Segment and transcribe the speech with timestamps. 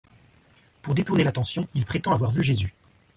[0.81, 2.73] Pour détourner l'attention, il prétend avoir vu Jésus.